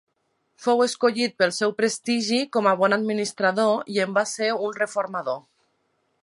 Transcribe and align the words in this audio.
Fou 0.67 0.79
escollit 0.85 1.35
pel 1.41 1.53
seu 1.57 1.75
prestigi 1.81 2.39
com 2.57 2.71
a 2.71 2.73
bon 2.81 2.97
administrador 2.97 3.85
i 3.97 4.03
en 4.07 4.17
va 4.17 4.25
ser 4.33 4.49
un 4.71 4.75
reformador. 4.81 5.39